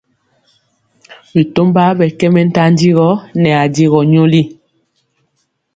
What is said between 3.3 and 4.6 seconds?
nɛ ajegɔ nyoli.